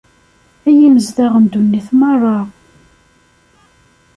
Ay 0.67 0.77
imezdaɣ 0.87 1.33
n 1.37 1.45
ddunit 1.45 1.87
merra! 1.99 2.37